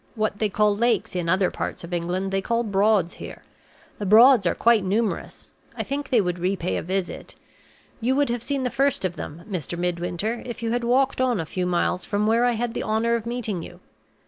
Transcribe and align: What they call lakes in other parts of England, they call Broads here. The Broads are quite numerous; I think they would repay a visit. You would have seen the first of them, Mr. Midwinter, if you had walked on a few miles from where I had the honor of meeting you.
What 0.15 0.39
they 0.39 0.49
call 0.49 0.75
lakes 0.75 1.15
in 1.15 1.29
other 1.29 1.51
parts 1.51 1.83
of 1.83 1.93
England, 1.93 2.31
they 2.31 2.41
call 2.41 2.63
Broads 2.63 3.13
here. 3.21 3.43
The 3.99 4.05
Broads 4.07 4.47
are 4.47 4.55
quite 4.55 4.83
numerous; 4.83 5.51
I 5.77 5.83
think 5.83 6.09
they 6.09 6.19
would 6.19 6.39
repay 6.39 6.75
a 6.77 6.81
visit. 6.81 7.35
You 7.99 8.15
would 8.15 8.29
have 8.31 8.41
seen 8.41 8.63
the 8.63 8.71
first 8.71 9.05
of 9.05 9.15
them, 9.15 9.43
Mr. 9.47 9.77
Midwinter, 9.77 10.41
if 10.43 10.63
you 10.63 10.71
had 10.71 10.83
walked 10.83 11.21
on 11.21 11.39
a 11.39 11.45
few 11.45 11.67
miles 11.67 12.03
from 12.03 12.25
where 12.25 12.45
I 12.45 12.53
had 12.53 12.73
the 12.73 12.81
honor 12.81 13.13
of 13.13 13.27
meeting 13.27 13.61
you. 13.61 13.79